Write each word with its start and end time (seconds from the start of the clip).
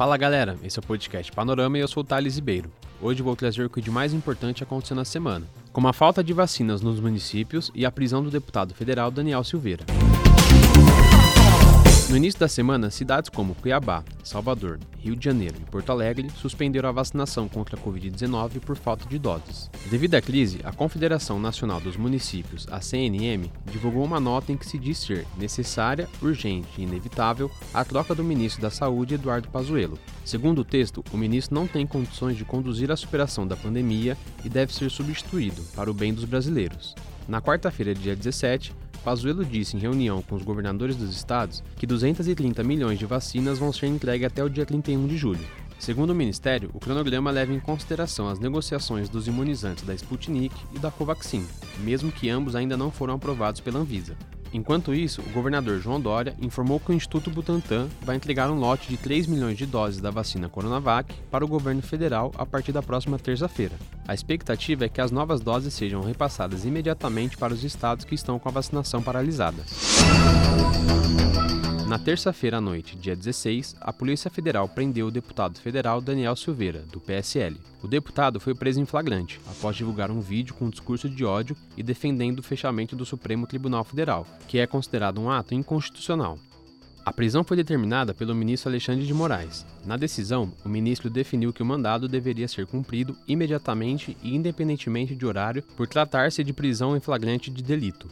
Fala 0.00 0.16
galera, 0.16 0.56
esse 0.64 0.78
é 0.78 0.80
o 0.80 0.86
podcast 0.86 1.30
Panorama 1.30 1.76
e 1.76 1.82
eu 1.82 1.86
sou 1.86 2.02
o 2.02 2.06
Thales 2.06 2.36
Ribeiro. 2.36 2.72
Hoje 3.02 3.20
vou 3.20 3.36
trazer 3.36 3.66
o 3.66 3.68
que 3.68 3.82
de 3.82 3.90
mais 3.90 4.14
importante 4.14 4.62
aconteceu 4.62 4.96
na 4.96 5.04
semana, 5.04 5.46
como 5.74 5.88
a 5.88 5.92
falta 5.92 6.24
de 6.24 6.32
vacinas 6.32 6.80
nos 6.80 6.98
municípios 6.98 7.70
e 7.74 7.84
a 7.84 7.92
prisão 7.92 8.22
do 8.22 8.30
deputado 8.30 8.72
federal 8.72 9.10
Daniel 9.10 9.44
Silveira. 9.44 9.84
No 12.10 12.16
início 12.16 12.40
da 12.40 12.48
semana, 12.48 12.90
cidades 12.90 13.30
como 13.30 13.54
Cuiabá, 13.54 14.02
Salvador, 14.24 14.80
Rio 14.98 15.14
de 15.14 15.24
Janeiro 15.24 15.54
e 15.62 15.70
Porto 15.70 15.92
Alegre 15.92 16.28
suspenderam 16.34 16.88
a 16.88 16.92
vacinação 16.92 17.48
contra 17.48 17.76
a 17.76 17.80
Covid-19 17.80 18.58
por 18.58 18.76
falta 18.76 19.08
de 19.08 19.16
doses. 19.16 19.70
Devido 19.88 20.16
à 20.16 20.20
crise, 20.20 20.58
a 20.64 20.72
Confederação 20.72 21.38
Nacional 21.38 21.80
dos 21.80 21.96
Municípios, 21.96 22.66
a 22.68 22.80
CNM, 22.80 23.52
divulgou 23.70 24.04
uma 24.04 24.18
nota 24.18 24.50
em 24.50 24.56
que 24.56 24.66
se 24.66 24.76
diz 24.76 24.98
ser 24.98 25.24
necessária, 25.38 26.08
urgente 26.20 26.80
e 26.80 26.82
inevitável 26.82 27.48
a 27.72 27.84
troca 27.84 28.12
do 28.12 28.24
ministro 28.24 28.60
da 28.60 28.70
Saúde, 28.70 29.14
Eduardo 29.14 29.48
Pazuello. 29.48 29.96
Segundo 30.24 30.62
o 30.62 30.64
texto, 30.64 31.04
o 31.12 31.16
ministro 31.16 31.54
não 31.54 31.68
tem 31.68 31.86
condições 31.86 32.36
de 32.36 32.44
conduzir 32.44 32.90
a 32.90 32.96
superação 32.96 33.46
da 33.46 33.56
pandemia 33.56 34.18
e 34.44 34.48
deve 34.48 34.74
ser 34.74 34.90
substituído 34.90 35.62
para 35.76 35.88
o 35.88 35.94
bem 35.94 36.12
dos 36.12 36.24
brasileiros. 36.24 36.92
Na 37.30 37.40
quarta-feira, 37.40 37.94
dia 37.94 38.16
17, 38.16 38.74
Pazuello 39.04 39.44
disse 39.44 39.76
em 39.76 39.78
reunião 39.78 40.20
com 40.20 40.34
os 40.34 40.42
governadores 40.42 40.96
dos 40.96 41.14
estados 41.14 41.62
que 41.76 41.86
230 41.86 42.64
milhões 42.64 42.98
de 42.98 43.06
vacinas 43.06 43.56
vão 43.56 43.72
ser 43.72 43.86
entregues 43.86 44.26
até 44.26 44.42
o 44.42 44.50
dia 44.50 44.66
31 44.66 45.06
de 45.06 45.16
julho. 45.16 45.46
Segundo 45.78 46.10
o 46.10 46.14
Ministério, 46.14 46.70
o 46.74 46.80
cronograma 46.80 47.30
leva 47.30 47.52
em 47.54 47.60
consideração 47.60 48.28
as 48.28 48.40
negociações 48.40 49.08
dos 49.08 49.28
imunizantes 49.28 49.84
da 49.84 49.94
Sputnik 49.94 50.56
e 50.74 50.80
da 50.80 50.90
Covaxin, 50.90 51.46
mesmo 51.78 52.10
que 52.10 52.28
ambos 52.28 52.56
ainda 52.56 52.76
não 52.76 52.90
foram 52.90 53.14
aprovados 53.14 53.60
pela 53.60 53.78
Anvisa. 53.78 54.16
Enquanto 54.52 54.92
isso, 54.92 55.20
o 55.20 55.30
governador 55.30 55.78
João 55.78 56.00
Dória 56.00 56.34
informou 56.40 56.80
que 56.80 56.90
o 56.90 56.94
Instituto 56.94 57.30
Butantan 57.30 57.88
vai 58.02 58.16
entregar 58.16 58.50
um 58.50 58.58
lote 58.58 58.88
de 58.88 58.96
3 58.96 59.26
milhões 59.26 59.56
de 59.56 59.66
doses 59.66 60.00
da 60.00 60.10
vacina 60.10 60.48
Coronavac 60.48 61.14
para 61.30 61.44
o 61.44 61.48
governo 61.48 61.82
federal 61.82 62.32
a 62.36 62.44
partir 62.44 62.72
da 62.72 62.82
próxima 62.82 63.18
terça-feira. 63.18 63.76
A 64.06 64.14
expectativa 64.14 64.84
é 64.84 64.88
que 64.88 65.00
as 65.00 65.10
novas 65.10 65.40
doses 65.40 65.72
sejam 65.74 66.00
repassadas 66.02 66.64
imediatamente 66.64 67.36
para 67.36 67.54
os 67.54 67.62
estados 67.62 68.04
que 68.04 68.14
estão 68.14 68.38
com 68.38 68.48
a 68.48 68.52
vacinação 68.52 69.02
paralisada. 69.02 69.62
Na 71.90 71.98
terça-feira 71.98 72.58
à 72.58 72.60
noite, 72.60 72.94
dia 72.96 73.16
16, 73.16 73.74
a 73.80 73.92
Polícia 73.92 74.30
Federal 74.30 74.68
prendeu 74.68 75.08
o 75.08 75.10
deputado 75.10 75.58
federal 75.58 76.00
Daniel 76.00 76.36
Silveira, 76.36 76.84
do 76.92 77.00
PSL. 77.00 77.56
O 77.82 77.88
deputado 77.88 78.38
foi 78.38 78.54
preso 78.54 78.80
em 78.80 78.86
flagrante, 78.86 79.40
após 79.44 79.74
divulgar 79.74 80.08
um 80.08 80.20
vídeo 80.20 80.54
com 80.54 80.66
um 80.66 80.70
discurso 80.70 81.10
de 81.10 81.24
ódio 81.24 81.56
e 81.76 81.82
defendendo 81.82 82.38
o 82.38 82.44
fechamento 82.44 82.94
do 82.94 83.04
Supremo 83.04 83.44
Tribunal 83.44 83.82
Federal, 83.82 84.24
que 84.46 84.60
é 84.60 84.68
considerado 84.68 85.20
um 85.20 85.28
ato 85.28 85.52
inconstitucional. 85.52 86.38
A 87.04 87.12
prisão 87.12 87.42
foi 87.42 87.56
determinada 87.56 88.14
pelo 88.14 88.36
ministro 88.36 88.70
Alexandre 88.70 89.04
de 89.04 89.12
Moraes. 89.12 89.66
Na 89.84 89.96
decisão, 89.96 90.52
o 90.64 90.68
ministro 90.68 91.10
definiu 91.10 91.52
que 91.52 91.60
o 91.60 91.66
mandado 91.66 92.06
deveria 92.06 92.46
ser 92.46 92.68
cumprido 92.68 93.16
imediatamente 93.26 94.16
e 94.22 94.36
independentemente 94.36 95.16
de 95.16 95.26
horário 95.26 95.64
por 95.76 95.88
tratar-se 95.88 96.44
de 96.44 96.52
prisão 96.52 96.96
em 96.96 97.00
flagrante 97.00 97.50
de 97.50 97.64
delito. 97.64 98.08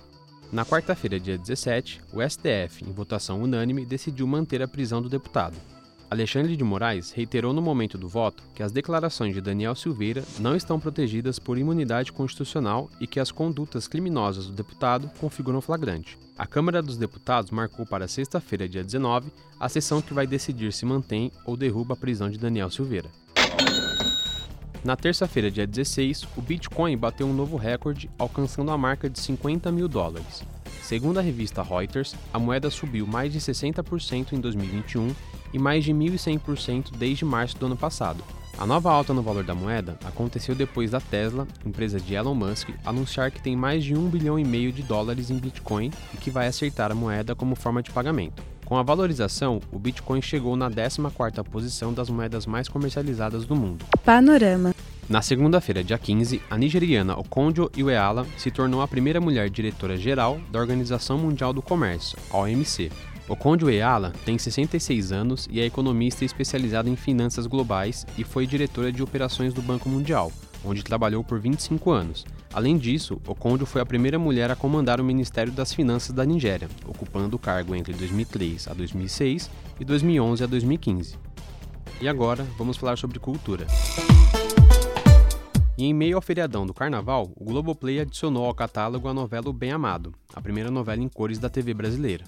Na 0.50 0.64
quarta-feira, 0.64 1.20
dia 1.20 1.36
17, 1.36 2.00
o 2.10 2.22
STF, 2.22 2.82
em 2.82 2.90
votação 2.90 3.42
unânime, 3.42 3.84
decidiu 3.84 4.26
manter 4.26 4.62
a 4.62 4.68
prisão 4.68 5.02
do 5.02 5.08
deputado. 5.08 5.54
Alexandre 6.10 6.56
de 6.56 6.64
Moraes 6.64 7.10
reiterou 7.10 7.52
no 7.52 7.60
momento 7.60 7.98
do 7.98 8.08
voto 8.08 8.42
que 8.54 8.62
as 8.62 8.72
declarações 8.72 9.34
de 9.34 9.42
Daniel 9.42 9.74
Silveira 9.74 10.24
não 10.40 10.56
estão 10.56 10.80
protegidas 10.80 11.38
por 11.38 11.58
imunidade 11.58 12.12
constitucional 12.12 12.88
e 12.98 13.06
que 13.06 13.20
as 13.20 13.30
condutas 13.30 13.86
criminosas 13.86 14.46
do 14.46 14.54
deputado 14.54 15.10
configuram 15.20 15.60
flagrante. 15.60 16.18
A 16.38 16.46
Câmara 16.46 16.80
dos 16.80 16.96
Deputados 16.96 17.50
marcou 17.50 17.84
para 17.84 18.08
sexta-feira, 18.08 18.66
dia 18.66 18.82
19, 18.82 19.30
a 19.60 19.68
sessão 19.68 20.00
que 20.00 20.14
vai 20.14 20.26
decidir 20.26 20.72
se 20.72 20.86
mantém 20.86 21.30
ou 21.44 21.58
derruba 21.58 21.92
a 21.92 21.96
prisão 21.96 22.30
de 22.30 22.38
Daniel 22.38 22.70
Silveira. 22.70 23.10
Na 24.84 24.96
terça-feira, 24.96 25.50
dia 25.50 25.66
16, 25.66 26.28
o 26.36 26.40
Bitcoin 26.40 26.96
bateu 26.96 27.26
um 27.26 27.34
novo 27.34 27.56
recorde, 27.56 28.08
alcançando 28.16 28.70
a 28.70 28.78
marca 28.78 29.10
de 29.10 29.18
50 29.18 29.72
mil 29.72 29.88
dólares. 29.88 30.44
Segundo 30.82 31.18
a 31.18 31.22
revista 31.22 31.62
Reuters, 31.62 32.14
a 32.32 32.38
moeda 32.38 32.70
subiu 32.70 33.06
mais 33.06 33.32
de 33.32 33.40
60% 33.40 34.32
em 34.32 34.40
2021 34.40 35.14
e 35.52 35.58
mais 35.58 35.84
de 35.84 35.92
1.100% 35.92 36.96
desde 36.96 37.24
março 37.24 37.58
do 37.58 37.66
ano 37.66 37.76
passado. 37.76 38.22
A 38.56 38.66
nova 38.66 38.90
alta 38.90 39.12
no 39.12 39.22
valor 39.22 39.44
da 39.44 39.54
moeda 39.54 39.98
aconteceu 40.04 40.54
depois 40.54 40.90
da 40.90 41.00
Tesla, 41.00 41.46
empresa 41.64 42.00
de 42.00 42.14
Elon 42.14 42.34
Musk, 42.34 42.70
anunciar 42.84 43.30
que 43.30 43.42
tem 43.42 43.56
mais 43.56 43.84
de 43.84 43.94
1 43.94 44.08
bilhão 44.08 44.38
e 44.38 44.44
meio 44.44 44.72
de 44.72 44.82
dólares 44.82 45.30
em 45.30 45.38
Bitcoin 45.38 45.92
e 46.14 46.16
que 46.16 46.30
vai 46.30 46.46
aceitar 46.46 46.90
a 46.90 46.94
moeda 46.94 47.34
como 47.34 47.54
forma 47.54 47.82
de 47.82 47.90
pagamento. 47.90 48.42
Com 48.68 48.76
a 48.76 48.82
valorização, 48.82 49.62
o 49.72 49.78
Bitcoin 49.78 50.20
chegou 50.20 50.54
na 50.54 50.70
14ª 50.70 51.42
posição 51.42 51.90
das 51.90 52.10
moedas 52.10 52.44
mais 52.44 52.68
comercializadas 52.68 53.46
do 53.46 53.56
mundo. 53.56 53.86
Panorama. 54.04 54.74
Na 55.08 55.22
segunda-feira, 55.22 55.82
dia 55.82 55.96
15, 55.96 56.42
a 56.50 56.58
nigeriana 56.58 57.18
Okonjo 57.18 57.70
Iweala 57.74 58.26
se 58.36 58.50
tornou 58.50 58.82
a 58.82 58.86
primeira 58.86 59.22
mulher 59.22 59.48
diretora-geral 59.48 60.38
da 60.52 60.58
Organização 60.58 61.16
Mundial 61.16 61.54
do 61.54 61.62
Comércio, 61.62 62.18
OMC. 62.30 62.92
Okonjo 63.26 63.70
Iweala 63.70 64.12
tem 64.26 64.36
66 64.36 65.12
anos 65.12 65.48
e 65.50 65.60
é 65.60 65.64
economista 65.64 66.26
especializada 66.26 66.90
em 66.90 66.96
finanças 66.96 67.46
globais 67.46 68.06
e 68.18 68.22
foi 68.22 68.46
diretora 68.46 68.92
de 68.92 69.02
operações 69.02 69.54
do 69.54 69.62
Banco 69.62 69.88
Mundial, 69.88 70.30
onde 70.64 70.82
trabalhou 70.82 71.22
por 71.24 71.38
25 71.38 71.90
anos. 71.90 72.24
Além 72.52 72.76
disso, 72.76 73.20
Okonjo 73.26 73.66
foi 73.66 73.80
a 73.80 73.86
primeira 73.86 74.18
mulher 74.18 74.50
a 74.50 74.56
comandar 74.56 75.00
o 75.00 75.04
Ministério 75.04 75.52
das 75.52 75.72
Finanças 75.72 76.14
da 76.14 76.24
Nigéria, 76.24 76.68
ocupando 76.86 77.36
o 77.36 77.38
cargo 77.38 77.74
entre 77.74 77.92
2003 77.92 78.68
a 78.68 78.74
2006 78.74 79.50
e 79.78 79.84
2011 79.84 80.44
a 80.44 80.46
2015. 80.46 81.16
E 82.00 82.08
agora, 82.08 82.46
vamos 82.56 82.76
falar 82.76 82.96
sobre 82.96 83.18
cultura. 83.18 83.66
E 85.76 85.84
em 85.84 85.94
meio 85.94 86.16
ao 86.16 86.22
feriadão 86.22 86.66
do 86.66 86.74
Carnaval, 86.74 87.30
o 87.36 87.44
Globoplay 87.44 88.00
adicionou 88.00 88.44
ao 88.46 88.54
catálogo 88.54 89.06
a 89.06 89.14
novela 89.14 89.48
O 89.48 89.52
Bem 89.52 89.70
Amado, 89.70 90.12
a 90.34 90.40
primeira 90.40 90.70
novela 90.70 91.00
em 91.00 91.08
cores 91.08 91.38
da 91.38 91.48
TV 91.48 91.72
brasileira. 91.72 92.24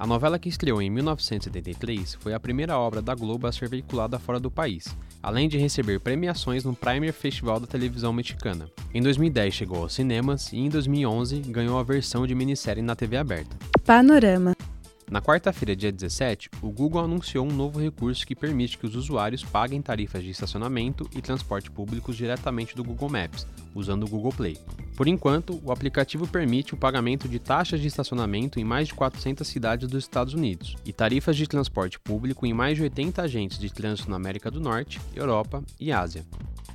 A 0.00 0.06
novela 0.06 0.38
que 0.38 0.48
estreou 0.48 0.80
em 0.80 0.88
1973 0.88 2.14
foi 2.14 2.32
a 2.32 2.40
primeira 2.40 2.78
obra 2.78 3.02
da 3.02 3.14
Globo 3.14 3.46
a 3.46 3.52
ser 3.52 3.68
veiculada 3.68 4.18
fora 4.18 4.40
do 4.40 4.50
país, 4.50 4.96
além 5.22 5.46
de 5.46 5.58
receber 5.58 6.00
premiações 6.00 6.64
no 6.64 6.74
Primer 6.74 7.12
Festival 7.12 7.60
da 7.60 7.66
televisão 7.66 8.10
mexicana. 8.10 8.66
Em 8.94 9.02
2010 9.02 9.52
chegou 9.52 9.82
aos 9.82 9.92
cinemas 9.92 10.54
e 10.54 10.56
em 10.56 10.70
2011 10.70 11.40
ganhou 11.40 11.78
a 11.78 11.82
versão 11.82 12.26
de 12.26 12.34
minissérie 12.34 12.82
na 12.82 12.96
TV 12.96 13.18
aberta. 13.18 13.54
Panorama. 13.84 14.56
Na 15.10 15.20
quarta-feira, 15.20 15.74
dia 15.74 15.90
17, 15.90 16.48
o 16.62 16.70
Google 16.70 17.02
anunciou 17.02 17.44
um 17.44 17.52
novo 17.52 17.80
recurso 17.80 18.24
que 18.24 18.36
permite 18.36 18.78
que 18.78 18.86
os 18.86 18.94
usuários 18.94 19.42
paguem 19.42 19.82
tarifas 19.82 20.22
de 20.22 20.30
estacionamento 20.30 21.10
e 21.12 21.20
transporte 21.20 21.68
públicos 21.68 22.16
diretamente 22.16 22.76
do 22.76 22.84
Google 22.84 23.08
Maps, 23.08 23.44
usando 23.74 24.04
o 24.04 24.08
Google 24.08 24.30
Play. 24.30 24.56
Por 24.96 25.08
enquanto, 25.08 25.60
o 25.64 25.72
aplicativo 25.72 26.28
permite 26.28 26.74
o 26.74 26.76
pagamento 26.76 27.28
de 27.28 27.40
taxas 27.40 27.80
de 27.80 27.88
estacionamento 27.88 28.60
em 28.60 28.64
mais 28.64 28.86
de 28.86 28.94
400 28.94 29.44
cidades 29.48 29.88
dos 29.88 30.04
Estados 30.04 30.32
Unidos 30.32 30.76
e 30.84 30.92
tarifas 30.92 31.36
de 31.36 31.48
transporte 31.48 31.98
público 31.98 32.46
em 32.46 32.54
mais 32.54 32.76
de 32.76 32.84
80 32.84 33.20
agentes 33.20 33.58
de 33.58 33.68
trânsito 33.68 34.08
na 34.08 34.16
América 34.16 34.48
do 34.48 34.60
Norte, 34.60 35.00
Europa 35.16 35.60
e 35.80 35.90
Ásia. 35.90 36.24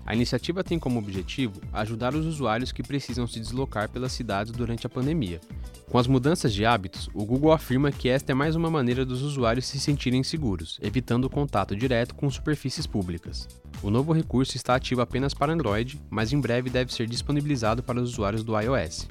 A 0.05 0.13
iniciativa 0.13 0.63
tem 0.63 0.77
como 0.77 0.99
objetivo 0.99 1.59
ajudar 1.73 2.13
os 2.13 2.27
usuários 2.27 2.71
que 2.71 2.83
precisam 2.83 3.25
se 3.25 3.39
deslocar 3.39 3.89
pelas 3.89 4.11
cidades 4.11 4.51
durante 4.51 4.85
a 4.85 4.89
pandemia. 4.89 5.41
Com 5.89 5.97
as 5.97 6.05
mudanças 6.05 6.53
de 6.53 6.63
hábitos, 6.63 7.09
o 7.11 7.25
Google 7.25 7.51
afirma 7.51 7.91
que 7.91 8.07
esta 8.07 8.31
é 8.31 8.35
mais 8.35 8.55
uma 8.55 8.69
maneira 8.69 9.03
dos 9.03 9.23
usuários 9.23 9.65
se 9.65 9.79
sentirem 9.79 10.21
seguros, 10.21 10.77
evitando 10.79 11.25
o 11.25 11.29
contato 11.29 11.75
direto 11.75 12.13
com 12.13 12.29
superfícies 12.29 12.85
públicas. 12.85 13.47
O 13.81 13.89
novo 13.89 14.13
recurso 14.13 14.55
está 14.55 14.75
ativo 14.75 15.01
apenas 15.01 15.33
para 15.33 15.53
Android, 15.53 15.99
mas 16.09 16.31
em 16.31 16.39
breve 16.39 16.69
deve 16.69 16.93
ser 16.93 17.07
disponibilizado 17.07 17.81
para 17.81 17.99
os 17.99 18.11
usuários 18.11 18.43
do 18.43 18.59
iOS. 18.59 19.07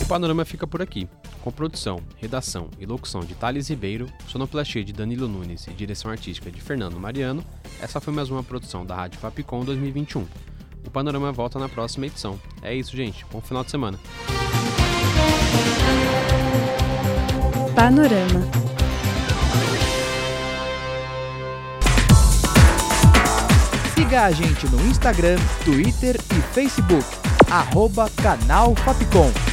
O 0.00 0.06
panorama 0.06 0.46
fica 0.46 0.66
por 0.66 0.80
aqui. 0.80 1.06
Com 1.42 1.50
produção, 1.50 2.00
redação 2.18 2.68
e 2.78 2.86
locução 2.86 3.20
de 3.22 3.34
Thales 3.34 3.68
Ribeiro, 3.68 4.08
sonoplastia 4.28 4.84
de 4.84 4.92
Danilo 4.92 5.26
Nunes 5.26 5.66
e 5.66 5.72
direção 5.72 6.08
artística 6.08 6.52
de 6.52 6.60
Fernando 6.60 7.00
Mariano, 7.00 7.44
essa 7.80 8.00
foi 8.00 8.14
mais 8.14 8.30
uma 8.30 8.44
produção 8.44 8.86
da 8.86 8.94
Rádio 8.94 9.18
Fapcom 9.18 9.64
2021. 9.64 10.24
O 10.86 10.90
panorama 10.90 11.32
volta 11.32 11.58
na 11.58 11.68
próxima 11.68 12.06
edição. 12.06 12.38
É 12.62 12.72
isso, 12.72 12.96
gente. 12.96 13.26
Bom 13.32 13.40
final 13.40 13.64
de 13.64 13.72
semana. 13.72 13.98
Panorama. 17.74 18.40
Siga 23.96 24.26
a 24.26 24.30
gente 24.30 24.68
no 24.68 24.80
Instagram, 24.86 25.38
Twitter 25.64 26.14
e 26.16 26.54
Facebook. 26.54 27.04
Arroba 27.50 28.08
Canal 28.10 28.76
Fapcom. 28.76 29.51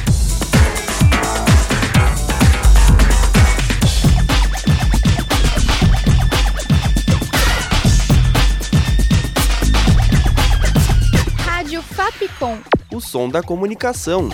Som 13.00 13.28
da 13.28 13.42
comunicação. 13.42 14.28